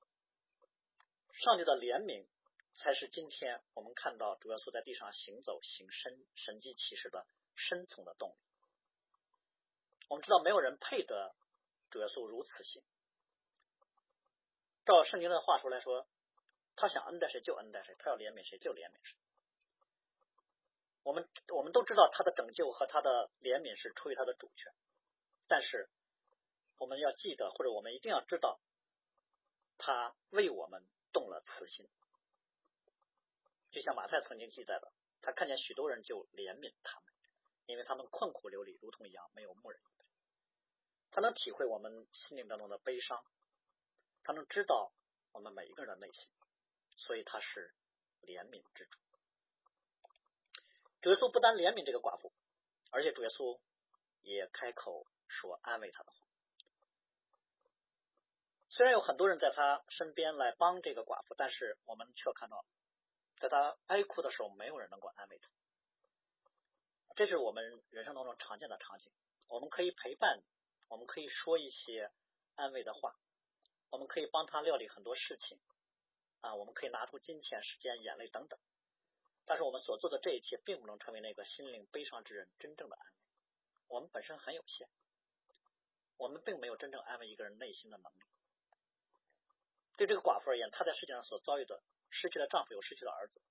[1.33, 2.27] 上帝的怜悯
[2.75, 8.35] 才是今天我们看到主耶稣在地上行走、行神神迹奇事的深层的动力。
[10.07, 11.33] 我们知道，没有人配得
[11.89, 12.83] 主耶稣如此行。
[14.89, 16.07] 照圣经的话说来说，
[16.75, 19.15] 他想恩待谁就恩待谁，他要怜悯谁就怜悯谁。
[21.03, 24.73] 我们我们都知道他的拯救和他的怜悯是出于他的主权，
[25.47, 25.91] 但是
[26.79, 28.59] 我们要记得，或者我们一定要知道，
[29.77, 31.87] 他为我们动了慈心。
[33.69, 37.13] 就像马太曾经记载的，他看见许多人就怜悯他们，
[37.67, 39.79] 因为他们困苦流离，如同羊没有牧人。
[41.11, 43.23] 他能体会我们心灵当中的悲伤，
[44.29, 44.93] 他能知道
[45.31, 46.29] 我们每一个人的内心，
[46.95, 47.73] 所以他是
[48.21, 48.99] 怜悯之主。
[51.01, 52.31] 主耶稣不单怜悯这个寡妇，
[52.91, 53.59] 而且主耶稣
[54.21, 56.17] 也开口说安慰他的话。
[58.69, 62.63] 虽然有很多人在他身边来帮这个寡妇，但是我们却看到，
[63.39, 65.49] 在他哀哭的时候，没有人能够安慰他。
[67.15, 69.11] 这是我们人生当中常见的场景。
[69.47, 70.43] 我们可以陪伴，
[70.87, 72.11] 我们可以说一些
[72.53, 73.15] 安慰的话，
[73.89, 75.59] 我们可以帮他料理很多事情
[76.41, 78.59] 啊，我们可以拿出金钱、时间、眼泪等等。
[79.45, 83.13] 但是我们所做的这一切，并不能成为那个心灵悲伤之人真正的安慰。
[83.87, 84.87] 我们本身很有限，
[86.17, 88.25] 我们并没有真正安慰一个人内心的能力。
[89.97, 93.41] 对这个寡妇而言，她在世界上所遭遇的，失去了丈夫，又失去了儿子，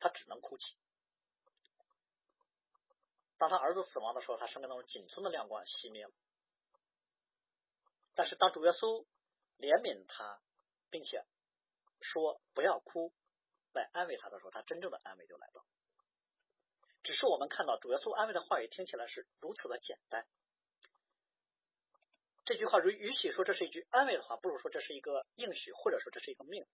[0.00, 0.76] 她只能哭泣。
[3.38, 6.12] 当她儿子死亡的时候，她生命当中仅存的亮光熄灭了。
[8.14, 9.06] 但是当主耶稣
[9.58, 10.40] 怜悯他，
[10.90, 11.24] 并且
[12.00, 13.12] 说不要哭。
[13.74, 15.64] 来安慰他的时候，他真正的安慰就来到。
[17.02, 20.28] 只是我们看到主耶稣安慰的话语听起来是如此的简单。
[22.44, 26.66] 这句话与与其说这是一句安慰的话，不如说这是一个应许，或者说这是一个命。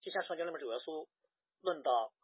[0.00, 1.06] 就像圣经里面主耶稣
[1.60, 2.14] 论到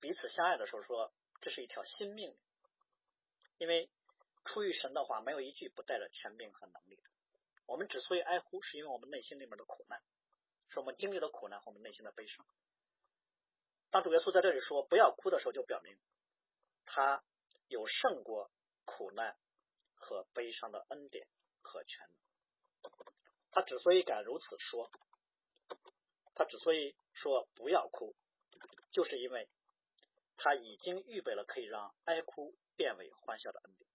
[0.00, 2.36] 彼此相爱的时候说，这是一条新命。
[3.58, 3.88] 因为
[4.44, 7.02] 出于神的话，没有一句不带着权柄和能力的。
[7.70, 10.02] 我们之所以哀哭，是因为我们内心里面的苦难，
[10.70, 12.44] 是我们经历的苦难和我们内心的悲伤。
[13.90, 15.96] 当主耶稣在这里说不要哭的时候，就表明
[16.84, 17.22] 他
[17.68, 18.50] 有胜过
[18.84, 19.38] 苦难
[19.94, 21.28] 和悲伤的恩典
[21.62, 22.16] 和权能。
[23.52, 24.90] 他之所以敢如此说，
[26.34, 28.16] 他之所以说不要哭，
[28.90, 29.48] 就是因为
[30.36, 33.88] 他已经预备了可以让哀哭变为欢笑的恩典。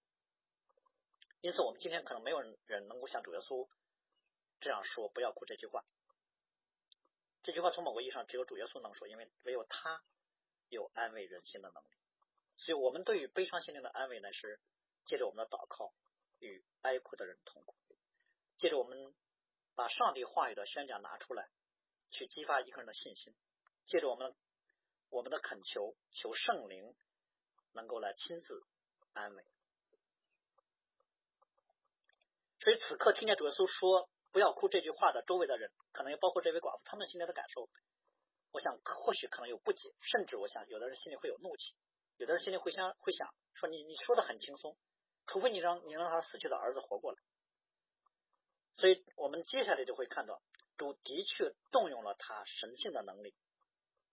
[1.42, 3.68] 因此，我们今天可能没有人能够像主耶稣
[4.60, 5.86] 这样说“不要哭”这句话。
[7.44, 10.04] 这句话从某个意义上只有主耶稣能说，因为唯有他
[10.70, 11.90] 有安慰人心的能力。
[12.58, 14.60] 所以，我们对于悲伤心灵的安慰呢，是
[15.06, 15.94] 借着我们的祷告
[16.40, 17.76] 与哀哭的人同苦，
[18.58, 19.14] 借着我们
[19.76, 21.50] 把上帝话语的宣讲拿出来，
[22.10, 23.36] 去激发一个人的信心，
[23.86, 24.34] 借着我们
[25.10, 26.96] 我们的恳求，求圣灵
[27.74, 28.66] 能够来亲自
[29.14, 29.46] 安慰。
[32.66, 37.70] 所以，此刻听见主耶稣说“不要哭”这句话的周围的人，可能也包括这位寡妇，他们心里的感受，
[38.52, 41.76] 我想或许可能有不解，甚至我想有的人心里会有怒气，
[42.18, 44.76] 有的人心里会想会想说：“你你说的很轻松，
[45.28, 47.20] 除非你让你让他死去的儿子活过来。”
[48.78, 50.42] 所以我们接下来就会看到，
[50.76, 53.36] 主的确动用了他神性的能力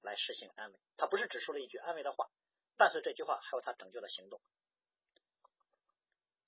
[0.02, 0.78] 来实行安慰。
[0.98, 2.28] 他不是只说了一句安慰的话，
[2.76, 4.42] 伴随这句话还有他拯救的行动。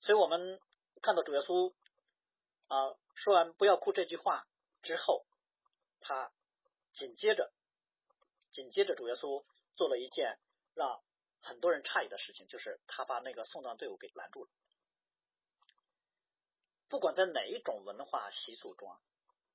[0.01, 0.59] 所以我们
[1.01, 1.73] 看到主耶稣。
[2.67, 4.47] 啊，说完“不要哭”这句话
[4.81, 5.25] 之后，
[5.99, 6.31] 他
[6.93, 7.53] 紧接着
[8.51, 10.39] 紧接着主耶稣做了一件
[10.73, 11.03] 让
[11.41, 14.51] 很多人诧异的事情，就是他把那个送葬队伍给拦住了。
[16.87, 18.97] 不管在哪一种文化习俗中，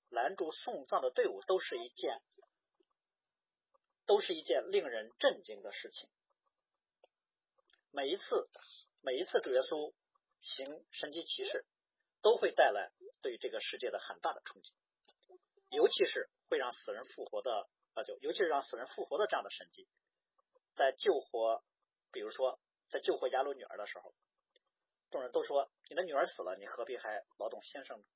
[0.08, 2.20] 拦住送葬的队伍都是一件
[4.06, 6.10] 都是一件令人震惊的事情。
[7.92, 8.48] 每一次
[9.00, 9.94] 每一次主耶稣
[10.40, 11.64] 行神迹奇事，
[12.22, 12.92] 都会带来。
[13.22, 14.72] 对这个世界的很大的冲击，
[15.68, 19.86] 尤其是会让死人复活的啊，就尤其是让死人复活的这样的神迹，
[20.74, 21.62] 在救活，
[22.10, 24.14] 比如说在救活雅鲁女儿的时候，
[25.10, 28.06] 众人都说你的女儿死了，你何必还劳动先生呢？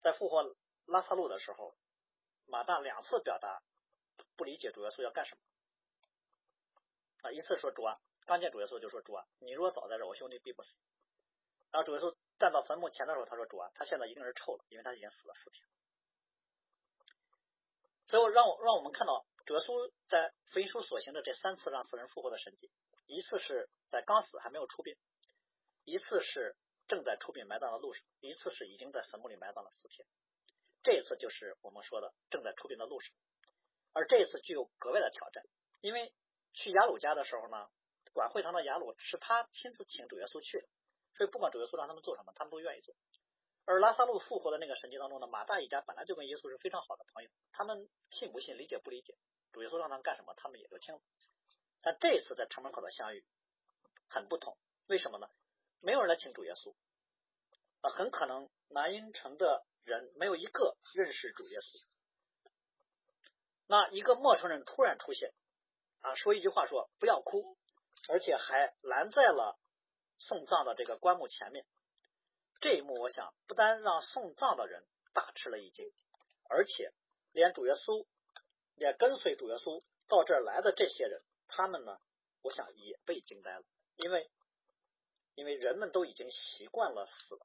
[0.00, 1.76] 在复活拉萨路的时候，
[2.46, 3.62] 马大两次表达
[4.36, 5.40] 不理解主耶稣要干什么
[7.22, 10.80] 啊，一次说主啊，刚见主耶稣就说主啊，你如果早在这，我兄弟必不死。
[11.70, 12.12] 然后主耶稣。
[12.38, 15.66] 站到坟墓前的时候，他说：“主啊，他现在一定是臭了，因为他已经死了四天。”
[18.06, 22.70] 所以让我让我们看到主耶稣在福音书所行的这三次让死人复活的神迹：
[23.06, 24.96] 一次是在刚死还没有出殡，
[25.84, 30.06] 一次是正在出殡埋葬的路上，一次是已经在坟墓里埋葬了四天。
[30.82, 33.14] 这一次就是我们说的正在出殡的路上，
[33.92, 35.44] 而这一次具有格外的挑战，
[35.80, 36.14] 因为
[36.54, 37.68] 去雅鲁家的时候呢，
[38.12, 40.68] 管会堂的雅鲁是他亲自请主耶稣去的。
[41.18, 42.94] 所以不管主耶稣让他们做什么，他们都愿意做。
[43.66, 49.14] 而拉萨路复活的那个神迹当中呢，马大一家本来就跟耶稣是非常好的朋友，他们信不信、理解不理解，
[49.52, 51.00] 主耶稣让他们干什么，他们也就听了。
[51.82, 53.24] 但这一次在城门口的相遇
[54.08, 55.28] 很不同，为什么呢？
[55.80, 56.72] 没有人来请主耶稣，
[57.82, 61.78] 啊，很可能南阴城的人没有一个认识主耶稣。
[63.66, 65.34] 那一个陌生人突然出现，
[66.00, 67.58] 啊，说一句话说不要哭，
[68.08, 69.58] 而且还拦在了。
[70.18, 71.64] 送葬的这个棺木前面，
[72.60, 75.92] 这一幕，我想不单让送葬的人大吃了一惊，
[76.48, 76.92] 而且
[77.32, 78.06] 连主耶稣，
[78.74, 82.00] 连跟随主耶稣到这儿来的这些人，他们呢，
[82.42, 83.64] 我想也被惊呆了，
[83.96, 84.28] 因为，
[85.34, 87.38] 因为人们都已经习惯了死，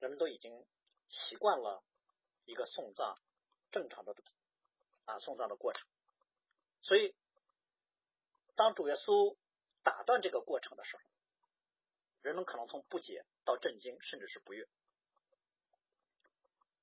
[0.00, 0.66] 人们都已经
[1.08, 1.82] 习惯了
[2.44, 3.18] 一个送葬
[3.70, 4.14] 正常的
[5.04, 5.86] 啊送葬的过程，
[6.82, 7.14] 所以
[8.56, 9.36] 当主耶稣
[9.84, 11.02] 打断这个过程的时候。
[12.26, 14.66] 人们可能从不解到震惊，甚至是不悦，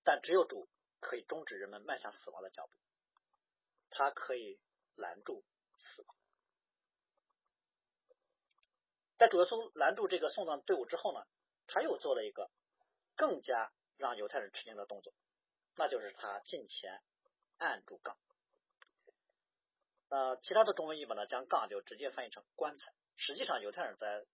[0.05, 0.69] 但只有主
[1.01, 2.71] 可以终止人们迈向死亡的脚步，
[3.89, 4.57] 他可以
[4.95, 5.43] 拦住
[5.75, 6.15] 死亡。
[9.17, 11.27] 在主耶稣拦住这个送葬队伍之后呢，
[11.67, 12.49] 他又做了一个
[13.17, 15.13] 更加让犹太人吃惊的动作，
[15.75, 17.01] 那就是他近前
[17.57, 18.17] 按住杠。
[20.07, 22.93] 呃，其他的中文译本呢，将杠就直接翻译成棺材。
[23.17, 24.25] 实际上，犹太人在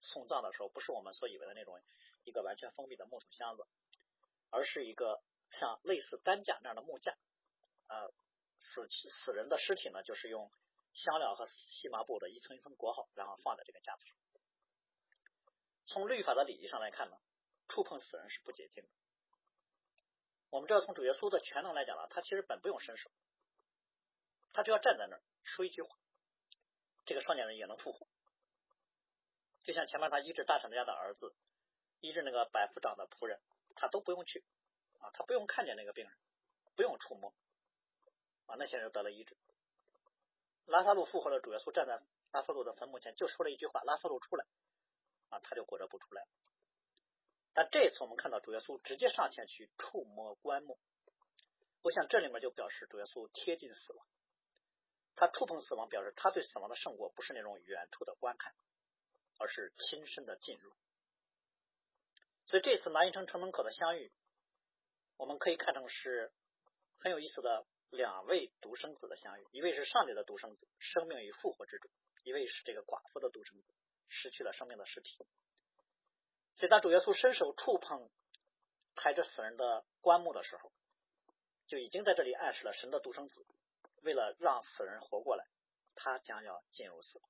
[0.00, 1.80] 送葬的时候，不是我们所以为的那种
[2.24, 3.66] 一个完全封闭的木头箱子，
[4.50, 7.16] 而是一个像类似担架那样的木架。
[7.88, 8.12] 呃，
[8.58, 10.50] 死死人的尸体呢，就是用
[10.92, 14.16] 香料和细麻布的一层一层裹好，然后放在这个架子上。
[15.86, 17.16] 从律法的礼仪上来看呢，
[17.68, 18.88] 触碰死人是不洁净的。
[20.50, 23.10] 我们知道，从主耶稣的全能来讲呢，他其实本不用伸手，
[24.52, 25.96] 他只要站在那儿说一句话，
[27.06, 28.06] 这个少年人也能复活。
[29.60, 31.34] 就像前面他医治大臣家的儿子，
[32.00, 33.40] 医治那个百夫长的仆人，
[33.76, 34.44] 他都不用去
[34.98, 36.12] 啊，他不用看见那个病人，
[36.76, 37.34] 不用触摸
[38.46, 39.36] 啊，那些人得了医治。
[40.66, 42.00] 拉萨路复活了，主耶稣站在
[42.32, 44.46] 拉萨路的坟墓前，就说了一句话：“拉萨路出来。”
[45.30, 46.26] 啊，他就裹着不出来。
[47.52, 50.78] 但这一次我们看到主耶稣直接上前去触摸棺木，
[51.82, 54.06] 我想这里面就表示主耶稣贴近死亡，
[55.16, 58.54] 他触碰死亡，表示他对死亡的胜过不是那种远处的观看，
[59.40, 60.70] 而是亲身的进入。
[62.46, 64.12] 所以这次南一城城门口的相遇，
[65.16, 66.30] 我们可以看成是
[66.98, 71.88] 很有意思的两位独生子的相遇，一位是上帝的独生子，生命与复活之主；
[72.22, 73.74] 一位是这个寡妇的独生子，
[74.08, 75.16] 失去了生命的尸体。
[76.56, 78.10] 所以，当主耶稣伸手触碰
[78.94, 80.70] 抬着死人的棺木的时候，
[81.66, 83.46] 就已经在这里暗示了神的独生子
[84.02, 85.46] 为了让死人活过来，
[85.94, 87.29] 他将要进入死亡。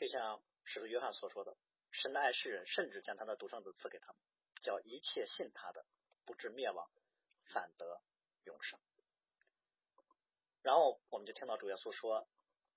[0.00, 1.54] 就像使徒约翰所说的
[1.92, 4.16] ：“神的爱世人，甚至将他的独生子赐给他们，
[4.62, 5.84] 叫一切信他的
[6.24, 6.90] 不至灭亡，
[7.52, 8.00] 反得
[8.44, 8.80] 永生。”
[10.64, 12.26] 然后我们就听到主耶稣说：“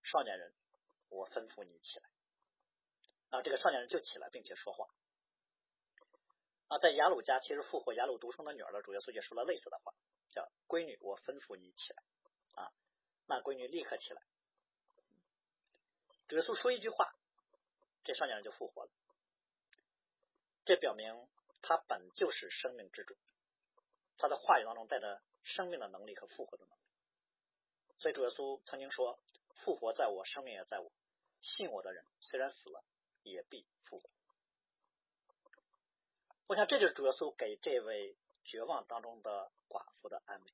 [0.03, 0.53] 少年人，
[1.07, 2.09] 我吩咐你起来。”
[3.31, 4.89] 啊，这个少年人就起来，并且说话。
[6.67, 9.93] 啊，在雅鲁家，其实复活雅鲁独生的女儿的主耶稣也说了类似的话，
[10.29, 12.03] 叫“闺女，我吩咐你起来。”
[12.61, 12.73] 啊，
[13.27, 14.21] 那闺女立刻起来。
[16.33, 17.13] 主耶稣说一句话，
[18.03, 18.91] 这少年人就复活了。
[20.65, 21.29] 这表明
[21.61, 23.15] 他本就是生命之主，
[24.17, 26.81] 他的话语当中带着生命的能力和复活的能力。
[27.99, 29.19] 所以主耶稣曾经说
[29.61, 30.91] ：“复活在我，生命也在我。
[31.39, 32.83] 信我的人，虽然死了。”
[33.21, 34.09] 也必复活。
[36.47, 40.51] 我想这就是主耶稣给这位绝望当中的寡妇的安慰。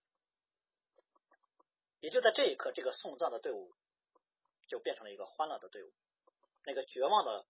[2.02, 3.74] 也就在这一刻，这个送葬的队伍
[4.69, 5.91] 就变成了一个欢乐的队伍，
[6.63, 7.45] 那个绝望的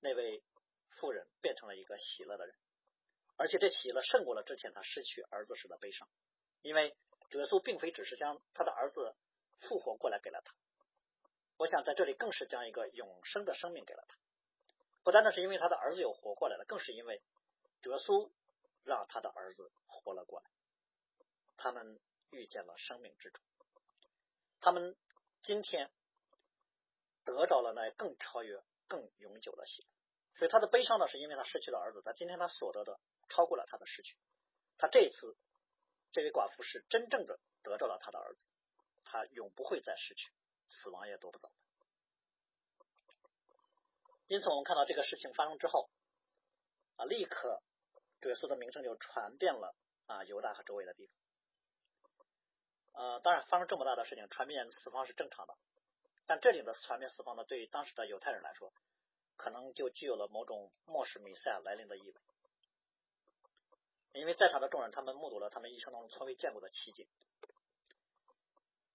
[0.00, 0.42] 那位
[0.90, 2.54] 妇人变成了一个喜乐的人，
[3.36, 6.06] 而且这喜乐胜过了之前他失去儿子时的悲伤，
[6.60, 6.94] 因为
[7.30, 9.14] 主耶稣并非只是将他的儿子
[9.60, 10.52] 复活过来给了他，
[11.56, 14.16] 我想在这里更是将一个永生的生命给了他。
[15.04, 17.22] 不单单是因为他的儿子又活过来了，更是因为
[17.80, 18.30] 主耶稣
[18.84, 20.50] 让他的儿子活了过来。
[21.56, 22.00] 他们
[22.30, 23.40] 遇见了生命之主，
[24.60, 24.96] 他们
[25.42, 25.90] 今天
[27.24, 29.86] 得着了那更超越、更永久的喜。
[30.36, 32.02] 所以他的悲伤呢，是因为他失去了儿子。
[32.04, 34.16] 他今天他所得的超过了他的失去。
[34.78, 35.36] 他这次
[36.10, 38.46] 这位寡妇是真正的得着了他的儿子，
[39.04, 40.32] 他永不会再失去，
[40.68, 41.50] 死亡也夺不走。
[44.26, 45.90] 因此，我们看到这个事情发生之后，
[46.96, 47.62] 啊，立刻
[48.20, 51.14] 主耶稣的名声就传遍了啊犹大和周围的地方。
[52.94, 55.54] 呃，当然，发生这么大的事情，传遍四方是正常的。
[56.32, 58.72] 但这里的传遍四方呢，对于当时的犹太人来说，
[59.36, 62.14] 可能就具有了某种末世弥赛亚来临的意味。
[64.14, 67.06] 因为在场的众人，他们目睹了他们一生当中从未见过的奇景，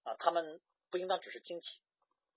[0.02, 1.80] 啊，他们不应当只是惊奇。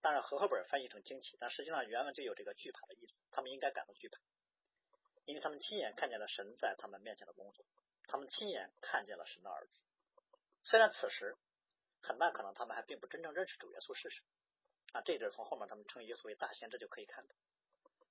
[0.01, 3.23] 当然，和合本翻译成惊奇，但实际上原文就有这个惧怕的意思。
[3.31, 4.19] 他们应该感到惧怕，
[5.25, 7.65] 因为他们亲眼看见了神在他们面前的工作，
[8.05, 9.81] 他们亲眼看见了神的儿子。
[10.61, 11.35] 虽然此时
[12.03, 14.23] 很大可能他们还并不真正认识主耶稣是谁
[14.91, 17.35] 啊，这一点从后面他们称耶稣为大先这就可以看到。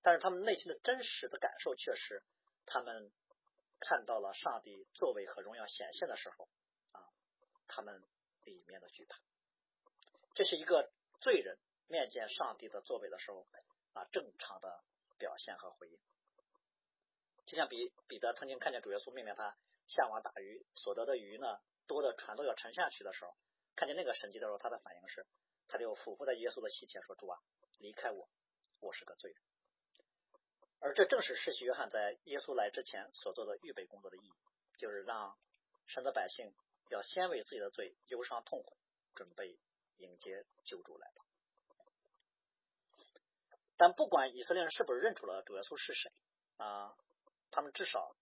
[0.02, 2.22] 但是他们内心的真实的感受却是，
[2.66, 3.12] 他们
[3.78, 6.48] 看到了上帝作为和荣耀显现的时候
[6.92, 7.00] 啊，
[7.66, 8.02] 他们
[8.44, 9.18] 里面的惧怕。
[10.34, 11.58] 这是一个罪人。
[11.90, 13.44] 面见上帝的作为的时候，
[13.94, 14.84] 啊，正常的
[15.18, 15.98] 表现和回应，
[17.46, 23.34] 就像彼彼得曾经看见主耶稣命令他下网打鱼，所得的鱼呢多的船都要沉下去的时候，
[23.74, 25.26] 看见那个神迹的时候，他的反应是，
[25.70, 27.38] 他就俯伏在耶稣的膝前说：“主啊，
[27.78, 28.28] 离开我，
[28.80, 29.40] 我是个罪人。”
[30.80, 34.32] 而这正是世袭约翰在耶稣来之前所做的预备工作的意义，
[34.78, 35.38] 就是让
[35.86, 36.52] 神的百姓
[36.90, 38.76] 要先为自己的罪忧伤痛悔，
[39.14, 39.58] 准备
[39.98, 41.10] 迎接救主来。
[43.76, 46.12] 但不管以色列人是不是认出了主耶稣是谁
[46.56, 46.96] 啊，
[47.50, 48.16] 他们至少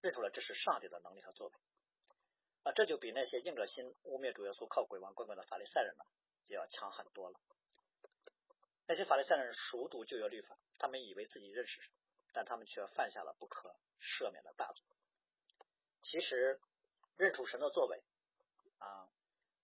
[0.00, 1.54] 认出了这是上帝的能力和作为
[2.64, 6.04] 啊，这就比那些硬着心污蔑主耶稣靠鬼王棍棍的法利赛人呢，
[6.48, 7.38] 就要强很多了。
[8.86, 11.92] 那些法利赛人熟读旧约律法，他们以为自己认识神，
[12.32, 14.84] 但他们却犯下了不可赦免的大罪。
[16.02, 16.60] 其实
[17.16, 18.02] 认出神的作为
[18.78, 19.10] 啊，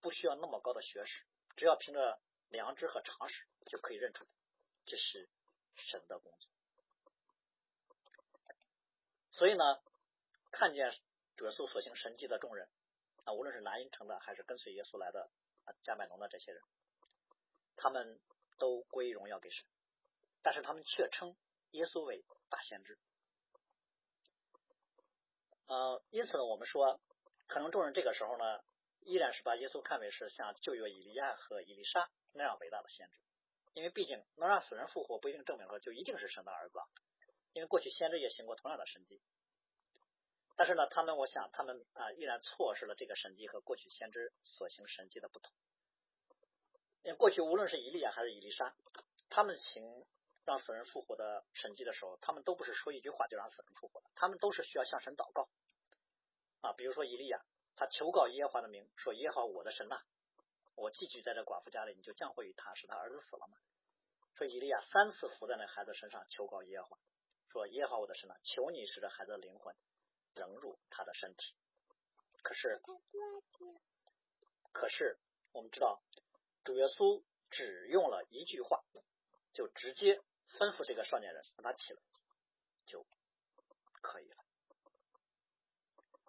[0.01, 1.25] 不需要那么高的学识，
[1.57, 2.21] 只要凭着
[2.51, 4.27] 良知和常识就可以认出。
[4.85, 5.31] 这是
[5.77, 6.51] 神的工作，
[9.31, 9.65] 所以呢，
[10.51, 10.93] 看见
[11.37, 12.69] 主耶稣所行神迹的众人
[13.25, 15.31] 啊，无论是南音城的，还是跟随耶稣来的
[15.83, 16.63] 加百农的这些人，
[17.77, 18.21] 他们
[18.59, 19.65] 都归荣耀给神，
[20.43, 21.37] 但是他们却称
[21.71, 22.99] 耶稣为大先知。
[25.67, 27.01] 呃，因此呢，我们说，
[27.47, 28.61] 可能众人这个时候呢，
[29.01, 33.19] 依然是把耶稣看为是像旧约以利亚和以利沙那样伟大的先知，
[33.73, 36.79] 因为毕竟能让死人复活，不一定证明说就一定是神的儿子，
[37.55, 39.23] 因为过去先知也行过同样的神迹。
[40.57, 45.53] 但是呢，他们我想，他们啊，依然错失了这个神迹和过去先知所行神迹的不同。
[47.03, 48.75] 因为过去无论是以利亚还是以利沙，
[49.29, 50.07] 他们行
[50.45, 55.49] 让死人复活的神迹的时候，他们都不是说一句话就让死人复活的，他们都是需要向神祷告
[56.61, 56.73] 啊。
[56.73, 57.45] 比如说以利亚，
[57.77, 60.01] 他求告耶和华的名，说耶和华我的神呐，
[60.77, 63.59] 我寄居在这寡妇家里，你就降祸于他，使他儿子死了吗？
[64.35, 66.99] 说以利亚三次伏在那孩子身上求告耶和华，
[67.49, 69.75] 说耶和华我的神呐，求你使这孩子的灵魂。
[70.35, 71.55] 融入他的身体，
[72.43, 72.81] 可是，
[74.73, 75.19] 可是
[75.53, 76.03] 我们知道，
[76.65, 78.83] 主耶稣只用了一句话，
[79.53, 80.17] 就直接
[80.59, 82.01] 吩咐这个少年人让他起来，
[82.87, 83.07] 就
[84.03, 84.45] 可以了。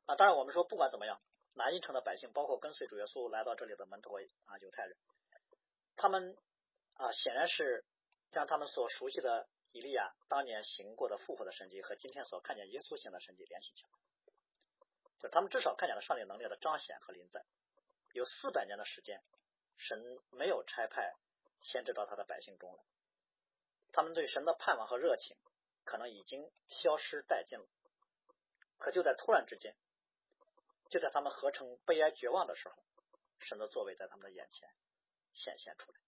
[0.06, 1.20] 啊，当然我们说不管怎么样，
[1.53, 4.14] 南京城的百姓，包括跟随主耶稣来到这里的门徒
[4.45, 4.95] 啊犹太人，
[5.95, 6.38] 他们
[6.93, 7.84] 啊显然是
[8.32, 9.49] 将他们所熟悉的。
[9.76, 13.89] 以利亚当年行过的复活的神迹和今天所看见耶稣行的神迹联系起来，
[15.19, 17.43] 就他们至少看见了上帝能力的彰显和临在。
[18.13, 19.21] 有四百年的时间，
[19.76, 20.01] 神
[20.32, 21.13] 没有差派
[21.61, 22.86] 先知到他的百姓中来，
[23.91, 25.36] 他们对神的盼望和热情
[25.84, 27.67] 可能已经消失殆尽了。
[28.78, 29.76] 可就在突然之间，
[30.88, 32.82] 就在他们合成悲哀绝望的时候，
[33.39, 34.69] 神的作为在他们的眼前
[35.34, 35.99] 显现出来。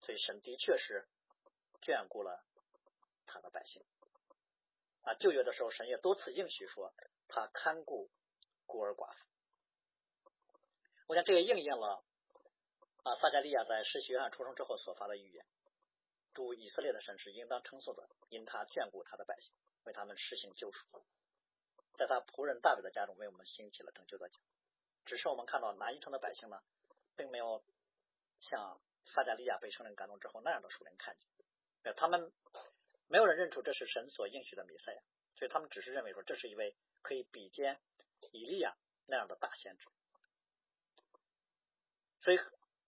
[0.00, 1.06] 所以神的确是
[1.82, 2.42] 眷顾了。
[3.26, 3.84] 他的百姓
[5.02, 6.92] 啊，旧约的时候，神也多次应许说
[7.28, 8.10] 他看顾
[8.66, 9.26] 孤儿寡妇。
[11.06, 12.04] 我想这也应验了
[13.04, 15.46] 啊，撒加利亚在施洗约翰出生之后所发的预言：
[16.34, 19.54] 主以色列的神是应当称颂的，因他眷顾他的百姓，
[19.84, 21.06] 为他们施行救赎，
[21.94, 24.40] 在他仆人大卫的家中为我们兴起了拯救的家。
[25.04, 26.60] 只是我们看到南一城的百姓呢，
[27.14, 27.64] 并没有
[28.40, 32.32] 像撒加利亚被圣灵感动之后那样的属灵看见，他们。
[33.08, 35.00] 没有人认出这是神所应许的弥赛亚，
[35.36, 37.80] 所以他们只是认为说这是一位可以比肩
[38.32, 38.76] 以利亚
[39.06, 39.84] 那样的大先知。
[42.22, 42.38] 所以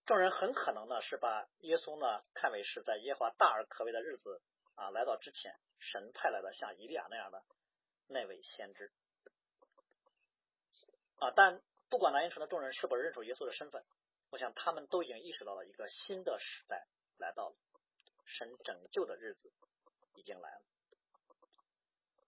[0.07, 4.43] 众人很可能呢是把耶稣呢看为是在耶华大而可畏的日子
[4.75, 7.45] 啊来到之前，神派来的像以利亚那样的
[8.09, 8.93] 那位先知
[11.19, 11.31] 啊。
[11.31, 13.85] 但不管南音城的众人是否认出耶稣的身份，
[14.31, 16.89] 我想他们都已经意识到了一个新的时代
[17.19, 17.57] 来到了，
[18.27, 19.53] 神拯救的日子。
[20.19, 20.62] 已经来了，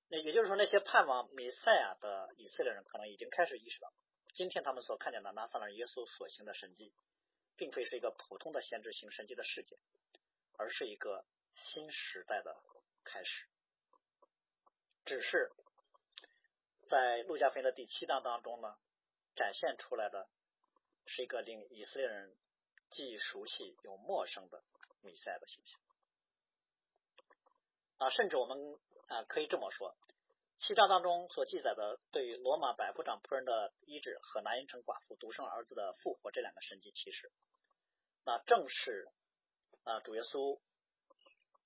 [0.09, 3.93] 那也就是说，那些盼望弥赛亚的以色列人可能已经开始意识到，
[4.33, 6.95] 今天他们所看见的拿撒勒耶稣所行的神迹，
[7.57, 9.77] 并非是一个普通的先知行神迹的事件，
[10.57, 11.25] 而是一个
[11.57, 12.57] 新时代的
[13.03, 13.49] 开始。
[15.05, 15.51] 只是
[16.87, 18.77] 在路加福音的第七章当中呢，
[19.35, 20.31] 展现出来的
[21.07, 22.37] 是一个令以色列人
[22.91, 24.63] 既熟悉又陌生的
[25.01, 25.81] 弥赛亚的形象。
[28.01, 28.57] 啊，甚至我们
[29.09, 29.95] 啊可以这么说，
[30.59, 37.31] 七章当中所记载的对于罗马百夫长仆人的医治和南阴城寡妇独生儿子的复活这两个神迹启示，
[38.25, 39.07] 那正是
[39.85, 40.59] 啊主耶稣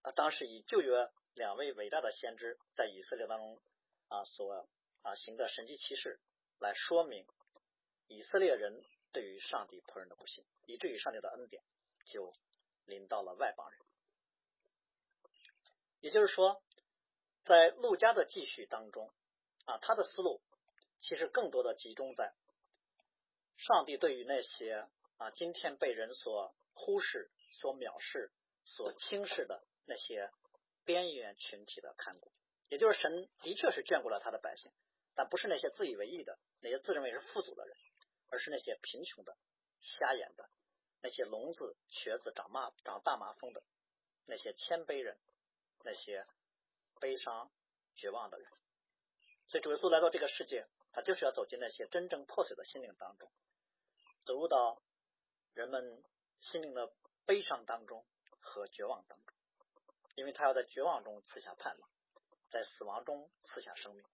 [0.02, 3.62] 啊当时以旧约两位伟大的先知在以色列当中
[4.08, 4.68] 啊所
[5.02, 6.18] 啊行的神迹启示
[6.58, 7.24] 来说明
[8.08, 11.62] 以色列人对于上帝仆人的不信，以至于上帝的恩典
[12.06, 12.32] 就
[12.86, 13.83] 临到了外邦人。
[16.04, 16.62] 也就是说，
[17.44, 19.10] 在陆家的记叙当中，
[19.64, 20.42] 啊，他的思路
[21.00, 22.34] 其实更多的集中在
[23.56, 24.86] 上帝对于那些
[25.16, 28.30] 啊今天被人所忽视、所藐视、
[28.64, 30.30] 所轻视的那些
[30.84, 32.30] 边缘群体的看顾。
[32.68, 34.70] 也就是神的确是眷顾了他的百姓，
[35.14, 37.74] 但不是那些自以为意的、那些自认为是富足的人，
[38.28, 39.34] 而是那些贫穷的、
[39.80, 40.50] 瞎眼的、
[41.00, 43.62] 那些聋子、瘸子、长麻长大麻风的
[44.26, 45.18] 那些谦卑人。
[45.84, 46.26] 那些
[46.98, 47.50] 悲伤、
[47.94, 48.50] 绝望的人，
[49.48, 53.30] 所以主耶稣来到这个世界，他就是要走进那些真正破碎的心灵当中，
[54.24, 54.82] 走入到
[55.52, 56.02] 人们
[56.40, 56.90] 心灵的
[57.26, 58.06] 悲伤当中
[58.40, 59.34] 和绝望当中，
[60.14, 61.90] 因为他要在绝望中赐下盼望，
[62.48, 64.04] 在死亡中赐下生命，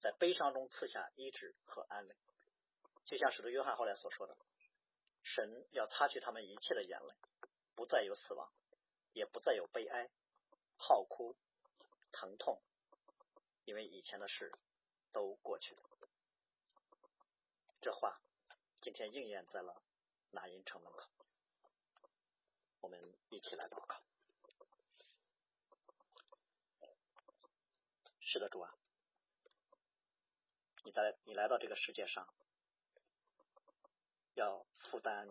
[0.00, 2.14] 在悲伤中赐下医治和安慰。
[3.06, 4.36] 就像使徒约翰后来所说的
[5.24, 7.14] ：“神要擦去他们一切的眼泪，
[7.74, 8.52] 不再有死亡，
[9.12, 10.10] 也不再有悲哀。”
[10.76, 11.36] 好哭、
[12.12, 12.62] 疼痛，
[13.64, 14.52] 因为以前的事
[15.12, 15.82] 都过去了。
[17.80, 18.20] 这话
[18.80, 19.82] 今天应验在了
[20.30, 21.10] 南音城门口。
[22.80, 23.00] 我们
[23.30, 24.02] 一起来祷告。
[28.20, 28.74] 是的，主啊，
[30.84, 32.28] 你在你来到这个世界上，
[34.34, 35.28] 要负担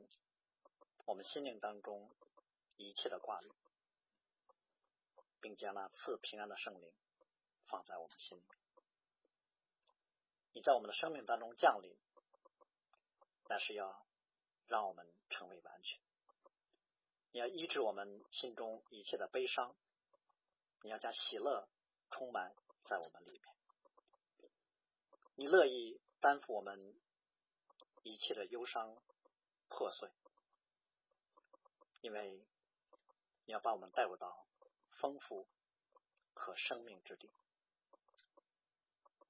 [1.05, 2.09] 我们心灵当中
[2.77, 3.51] 一切的挂虑，
[5.43, 6.89] 并将那赐平安的圣灵
[7.65, 8.43] 放在我们心里。
[10.53, 11.93] 你在我们的生命当中降临，
[13.43, 14.05] 但是要
[14.67, 15.99] 让我们成为完全。
[17.31, 19.75] 你要医治我们心中一切的悲伤，
[20.81, 21.67] 你要将喜乐
[22.09, 24.51] 充满在我们里面。
[25.35, 26.97] 你乐意担负我们
[28.03, 28.95] 一切的忧伤
[29.67, 30.09] 破碎，
[31.99, 32.45] 因为
[33.45, 34.47] 你要把我们带入到
[35.03, 35.49] 丰富
[36.33, 37.29] 和生命之地。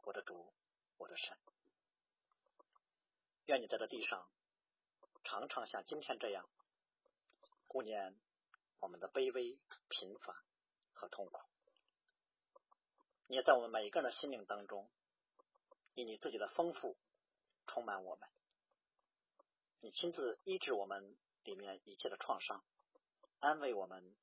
[0.03, 0.53] 我的主，
[0.97, 1.35] 我的神，
[3.45, 4.29] 愿你在这地上
[5.23, 6.47] 常常像今天这样。
[7.65, 8.15] 顾念
[8.81, 9.59] 我们的卑微、
[9.89, 10.45] 贫乏
[10.93, 11.41] 和痛苦，
[13.25, 14.91] 你也在我们每一个人的心灵当中，
[15.95, 16.99] 以你自己的丰富
[17.65, 18.29] 充满我们。
[19.79, 22.63] 你亲自医治我们里面一切的创伤，
[23.39, 24.15] 安慰我们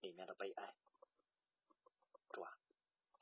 [0.00, 0.74] 里面的悲哀。
[2.36, 2.52] 主啊，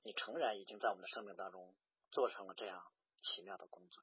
[0.03, 1.73] 你诚然已经在我们的生命当中
[2.11, 2.83] 做成了这样
[3.23, 4.03] 奇妙的工作，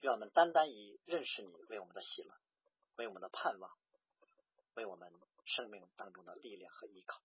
[0.00, 2.34] 愿我们单单以认识你为我们的喜乐，
[2.96, 3.70] 为我们的盼望。
[4.74, 5.10] 为我们
[5.46, 7.20] 生命当中的力量和依靠，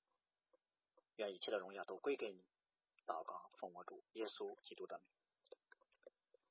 [1.18, 2.44] 愿一切的荣耀都归给你。
[3.06, 5.60] 祷告，奉我主耶稣基督的名，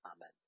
[0.03, 0.44] 阿门。